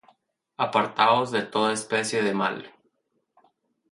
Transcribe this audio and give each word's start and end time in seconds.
Apartaos 0.65 1.29
de 1.35 1.43
toda 1.53 1.71
especie 1.79 2.23
de 2.23 2.33
mal. 2.33 2.57